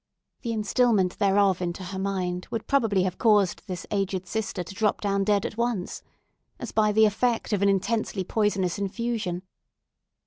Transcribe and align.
The 0.41 0.51
instilment 0.51 1.19
thereof 1.19 1.61
into 1.61 1.83
her 1.83 1.99
mind 1.99 2.47
would 2.49 2.65
probably 2.65 3.03
have 3.03 3.19
caused 3.19 3.61
this 3.67 3.85
aged 3.91 4.25
sister 4.25 4.63
to 4.63 4.73
drop 4.73 4.99
down 4.99 5.23
dead, 5.23 5.45
at 5.45 5.57
once, 5.57 6.01
as 6.59 6.71
by 6.71 6.91
the 6.91 7.05
effect 7.05 7.53
of 7.53 7.61
an 7.61 7.69
intensely 7.69 8.23
poisonous 8.23 8.79
infusion. 8.79 9.43